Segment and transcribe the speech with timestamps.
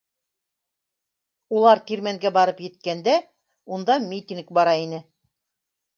[1.57, 3.15] Улар тирмәнгә барып еткәндә,
[3.77, 5.07] унда митинг бара ине.